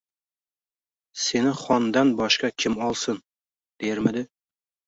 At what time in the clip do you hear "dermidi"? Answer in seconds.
3.85-4.27